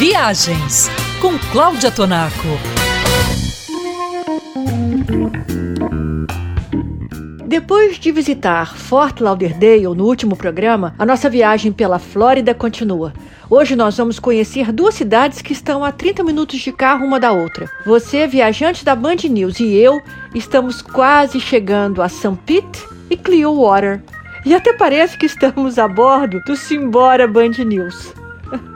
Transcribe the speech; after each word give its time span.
Viagens 0.00 0.88
com 1.20 1.38
Cláudia 1.52 1.90
Tonaco. 1.90 2.32
Depois 7.46 7.98
de 7.98 8.10
visitar 8.10 8.78
Fort 8.78 9.20
Lauderdale 9.20 9.94
no 9.94 10.06
último 10.06 10.34
programa, 10.36 10.94
a 10.98 11.04
nossa 11.04 11.28
viagem 11.28 11.70
pela 11.70 11.98
Flórida 11.98 12.54
continua. 12.54 13.12
Hoje 13.50 13.76
nós 13.76 13.94
vamos 13.98 14.18
conhecer 14.18 14.72
duas 14.72 14.94
cidades 14.94 15.42
que 15.42 15.52
estão 15.52 15.84
a 15.84 15.92
30 15.92 16.24
minutos 16.24 16.60
de 16.60 16.72
carro 16.72 17.04
uma 17.04 17.20
da 17.20 17.32
outra. 17.32 17.70
Você, 17.84 18.26
viajante 18.26 18.82
da 18.82 18.96
Band 18.96 19.28
News, 19.28 19.60
e 19.60 19.74
eu 19.74 20.00
estamos 20.34 20.80
quase 20.80 21.38
chegando 21.38 22.00
a 22.00 22.08
St. 22.08 22.38
Pete 22.46 22.82
e 23.10 23.18
Clearwater. 23.18 24.02
E 24.46 24.54
até 24.54 24.72
parece 24.72 25.18
que 25.18 25.26
estamos 25.26 25.78
a 25.78 25.86
bordo 25.86 26.40
do 26.46 26.56
Simbora 26.56 27.28
Band 27.28 27.62
News. 27.66 28.18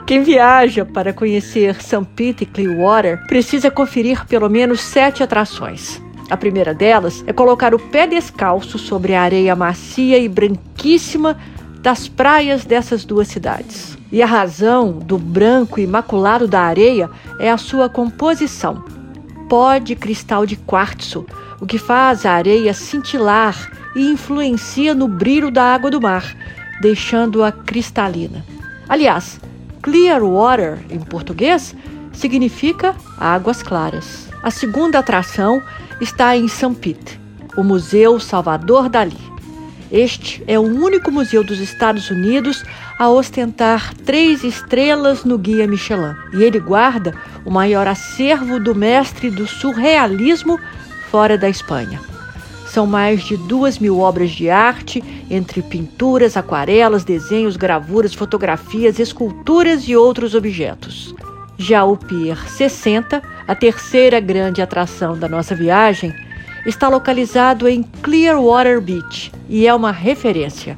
Quem 0.05 0.23
viaja 0.23 0.85
para 0.85 1.11
conhecer 1.11 1.81
St. 1.81 2.05
Pete 2.15 2.43
e 2.43 2.45
Clearwater 2.45 3.25
precisa 3.27 3.71
conferir 3.71 4.25
pelo 4.25 4.49
menos 4.49 4.81
sete 4.81 5.23
atrações. 5.23 6.01
A 6.29 6.37
primeira 6.37 6.73
delas 6.73 7.23
é 7.27 7.33
colocar 7.33 7.73
o 7.73 7.79
pé 7.79 8.07
descalço 8.07 8.79
sobre 8.79 9.13
a 9.13 9.21
areia 9.21 9.55
macia 9.55 10.17
e 10.17 10.27
branquíssima 10.27 11.37
das 11.81 12.07
praias 12.07 12.65
dessas 12.65 13.05
duas 13.05 13.27
cidades. 13.27 13.97
E 14.11 14.21
a 14.21 14.25
razão 14.25 14.93
do 14.93 15.17
branco 15.17 15.79
imaculado 15.79 16.47
da 16.47 16.61
areia 16.61 17.09
é 17.39 17.51
a 17.51 17.57
sua 17.57 17.89
composição. 17.89 18.83
Pó 19.49 19.77
de 19.77 19.95
cristal 19.95 20.45
de 20.45 20.55
quartzo, 20.55 21.25
o 21.59 21.65
que 21.65 21.77
faz 21.77 22.25
a 22.25 22.31
areia 22.31 22.73
cintilar 22.73 23.71
e 23.95 24.09
influencia 24.09 24.95
no 24.95 25.07
brilho 25.07 25.51
da 25.51 25.63
água 25.63 25.91
do 25.91 26.01
mar, 26.01 26.35
deixando-a 26.81 27.51
cristalina. 27.51 28.43
Aliás, 28.89 29.39
Clear 29.85 30.23
water, 30.23 30.79
em 30.89 30.97
português, 30.97 31.75
significa 32.11 32.95
águas 33.19 33.61
claras. 33.61 34.27
A 34.41 34.49
segunda 34.49 34.97
atração 34.97 35.61
está 36.01 36.35
em 36.35 36.47
São 36.47 36.73
Pete, 36.73 37.19
o 37.55 37.63
Museu 37.63 38.19
Salvador 38.19 38.89
Dali. 38.89 39.15
Este 39.91 40.43
é 40.47 40.57
o 40.57 40.63
único 40.63 41.11
museu 41.11 41.43
dos 41.43 41.59
Estados 41.59 42.09
Unidos 42.09 42.63
a 42.97 43.11
ostentar 43.11 43.93
três 43.93 44.43
estrelas 44.43 45.23
no 45.23 45.37
Guia 45.37 45.67
Michelin. 45.67 46.15
E 46.33 46.41
ele 46.41 46.59
guarda 46.59 47.13
o 47.45 47.51
maior 47.51 47.87
acervo 47.87 48.59
do 48.59 48.73
mestre 48.73 49.29
do 49.29 49.45
surrealismo 49.45 50.59
fora 51.11 51.37
da 51.37 51.47
Espanha. 51.47 52.01
São 52.65 52.87
mais 52.87 53.23
de 53.23 53.37
duas 53.37 53.77
mil 53.77 53.99
obras 53.99 54.31
de 54.31 54.49
arte, 54.49 55.03
entre 55.29 55.61
pinturas, 55.61 56.37
aquarelas, 56.37 57.03
desenhos, 57.03 57.57
gravuras, 57.57 58.13
fotografias, 58.13 58.99
esculturas 58.99 59.83
e 59.87 59.95
outros 59.95 60.35
objetos. 60.35 61.15
Já 61.57 61.83
o 61.85 61.95
Pier 61.95 62.37
60, 62.49 63.21
a 63.47 63.55
terceira 63.55 64.19
grande 64.19 64.61
atração 64.61 65.17
da 65.17 65.27
nossa 65.27 65.55
viagem, 65.55 66.13
está 66.65 66.89
localizado 66.89 67.67
em 67.67 67.83
Clearwater 68.01 68.81
Beach 68.81 69.31
e 69.47 69.67
é 69.67 69.73
uma 69.73 69.91
referência. 69.91 70.77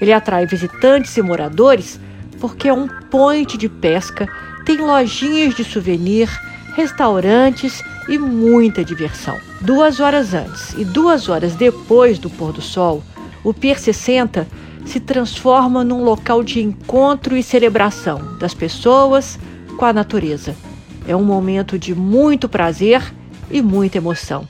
Ele 0.00 0.12
atrai 0.12 0.46
visitantes 0.46 1.16
e 1.16 1.22
moradores 1.22 2.00
porque 2.40 2.68
é 2.68 2.72
um 2.72 2.88
point 3.10 3.56
de 3.56 3.68
pesca, 3.68 4.28
tem 4.64 4.76
lojinhas 4.76 5.54
de 5.54 5.64
souvenir, 5.64 6.28
restaurantes 6.74 7.82
e 8.08 8.18
muita 8.18 8.84
diversão. 8.84 9.38
Duas 9.60 10.00
horas 10.00 10.34
antes 10.34 10.72
e 10.74 10.84
duas 10.84 11.28
horas 11.28 11.54
depois 11.54 12.18
do 12.18 12.28
pôr 12.28 12.52
do 12.52 12.60
sol, 12.60 13.02
o 13.44 13.54
Pier 13.54 13.78
60 13.78 14.48
se 14.84 14.98
transforma 14.98 15.84
num 15.84 16.02
local 16.02 16.42
de 16.42 16.60
encontro 16.60 17.36
e 17.36 17.42
celebração 17.42 18.36
das 18.38 18.54
pessoas 18.54 19.38
com 19.76 19.84
a 19.84 19.92
natureza. 19.92 20.56
É 21.06 21.14
um 21.14 21.24
momento 21.24 21.78
de 21.78 21.94
muito 21.94 22.48
prazer 22.48 23.02
e 23.50 23.60
muita 23.60 23.98
emoção. 23.98 24.48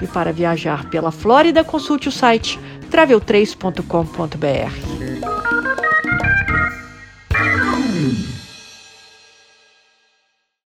E 0.00 0.06
para 0.06 0.32
viajar 0.32 0.88
pela 0.90 1.12
Flórida, 1.12 1.62
consulte 1.62 2.08
o 2.08 2.12
site 2.12 2.58
travel3.com.br. 2.90 4.99